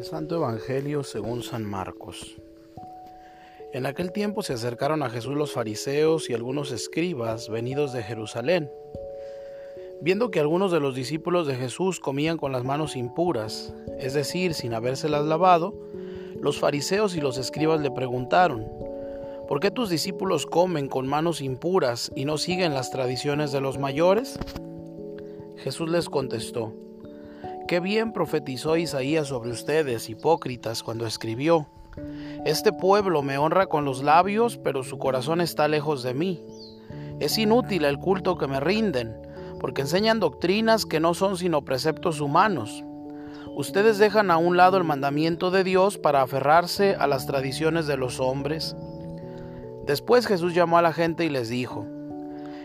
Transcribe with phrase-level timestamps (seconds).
[0.00, 2.38] El Santo Evangelio según San Marcos.
[3.74, 8.70] En aquel tiempo se acercaron a Jesús los fariseos y algunos escribas venidos de Jerusalén.
[10.00, 14.54] Viendo que algunos de los discípulos de Jesús comían con las manos impuras, es decir,
[14.54, 15.74] sin habérselas lavado,
[16.40, 18.66] los fariseos y los escribas le preguntaron,
[19.48, 23.76] ¿por qué tus discípulos comen con manos impuras y no siguen las tradiciones de los
[23.76, 24.38] mayores?
[25.58, 26.72] Jesús les contestó,
[27.70, 31.68] Qué bien profetizó Isaías sobre ustedes, hipócritas, cuando escribió,
[32.44, 36.42] Este pueblo me honra con los labios, pero su corazón está lejos de mí.
[37.20, 39.14] Es inútil el culto que me rinden,
[39.60, 42.82] porque enseñan doctrinas que no son sino preceptos humanos.
[43.54, 47.96] Ustedes dejan a un lado el mandamiento de Dios para aferrarse a las tradiciones de
[47.96, 48.74] los hombres.
[49.86, 51.86] Después Jesús llamó a la gente y les dijo,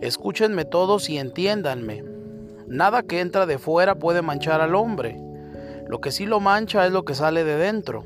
[0.00, 2.17] Escúchenme todos y entiéndanme.
[2.68, 5.18] Nada que entra de fuera puede manchar al hombre.
[5.88, 8.04] Lo que sí lo mancha es lo que sale de dentro.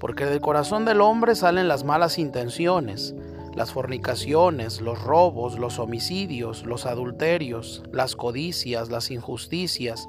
[0.00, 3.14] Porque del corazón del hombre salen las malas intenciones,
[3.54, 10.08] las fornicaciones, los robos, los homicidios, los adulterios, las codicias, las injusticias,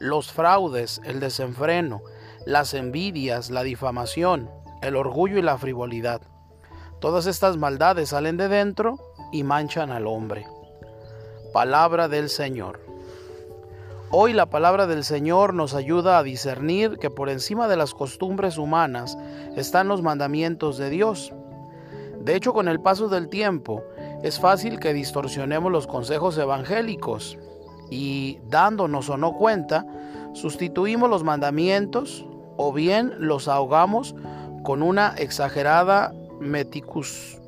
[0.00, 2.02] los fraudes, el desenfreno,
[2.46, 4.50] las envidias, la difamación,
[4.82, 6.20] el orgullo y la frivolidad.
[7.00, 8.98] Todas estas maldades salen de dentro
[9.30, 10.46] y manchan al hombre.
[11.52, 12.89] Palabra del Señor.
[14.12, 18.58] Hoy la palabra del Señor nos ayuda a discernir que por encima de las costumbres
[18.58, 19.16] humanas
[19.54, 21.32] están los mandamientos de Dios.
[22.18, 23.84] De hecho, con el paso del tiempo,
[24.24, 27.38] es fácil que distorsionemos los consejos evangélicos
[27.88, 29.86] y, dándonos o no cuenta,
[30.32, 34.16] sustituimos los mandamientos o bien los ahogamos
[34.64, 37.40] con una exagerada meticus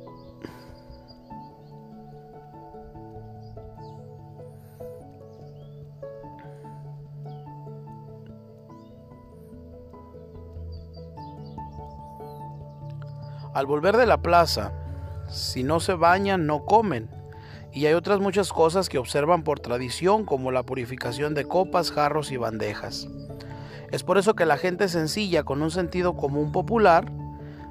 [13.53, 14.73] Al volver de la plaza,
[15.27, 17.09] si no se bañan, no comen.
[17.71, 22.31] Y hay otras muchas cosas que observan por tradición, como la purificación de copas, jarros
[22.31, 23.07] y bandejas.
[23.91, 27.11] Es por eso que la gente sencilla, con un sentido común popular,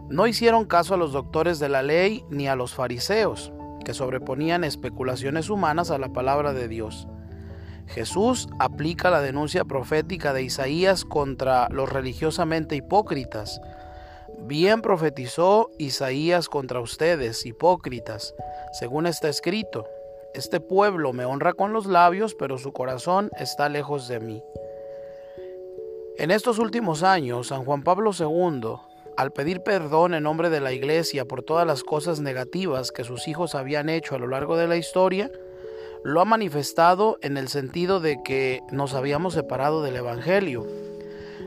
[0.09, 3.53] no hicieron caso a los doctores de la ley ni a los fariseos,
[3.85, 7.09] que sobreponían especulaciones humanas a la palabra de Dios.
[7.89, 13.61] Jesús aplica la denuncia profética de Isaías contra los religiosamente hipócritas,
[14.45, 18.35] Bien profetizó Isaías contra ustedes, hipócritas,
[18.73, 19.87] según está escrito.
[20.35, 24.43] Este pueblo me honra con los labios, pero su corazón está lejos de mí.
[26.19, 28.75] En estos últimos años, San Juan Pablo II,
[29.17, 33.29] al pedir perdón en nombre de la Iglesia por todas las cosas negativas que sus
[33.29, 35.31] hijos habían hecho a lo largo de la historia,
[36.03, 40.67] lo ha manifestado en el sentido de que nos habíamos separado del Evangelio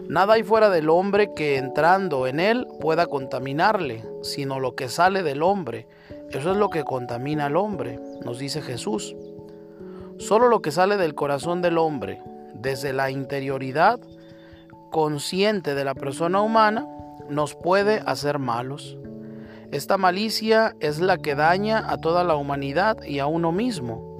[0.07, 5.23] Nada hay fuera del hombre que entrando en él pueda contaminarle, sino lo que sale
[5.23, 5.87] del hombre.
[6.29, 9.15] Eso es lo que contamina al hombre, nos dice Jesús.
[10.17, 12.21] Solo lo que sale del corazón del hombre,
[12.53, 13.99] desde la interioridad
[14.91, 16.87] consciente de la persona humana,
[17.27, 18.97] nos puede hacer malos.
[19.71, 24.19] Esta malicia es la que daña a toda la humanidad y a uno mismo.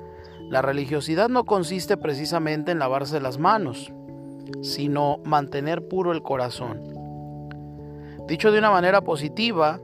[0.49, 3.93] La religiosidad no consiste precisamente en lavarse las manos,
[4.61, 6.81] sino mantener puro el corazón.
[8.27, 9.79] Dicho de una manera positiva,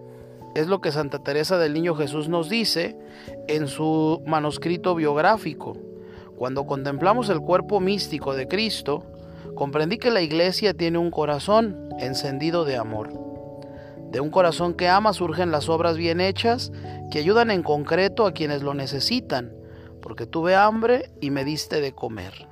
[0.55, 2.97] es lo que Santa Teresa del Niño Jesús nos dice
[3.47, 5.77] en su manuscrito biográfico.
[6.35, 9.03] Cuando contemplamos el cuerpo místico de Cristo,
[9.55, 13.13] comprendí que la iglesia tiene un corazón encendido de amor.
[14.11, 16.71] De un corazón que ama surgen las obras bien hechas
[17.11, 19.53] que ayudan en concreto a quienes lo necesitan,
[20.01, 22.50] porque tuve hambre y me diste de comer.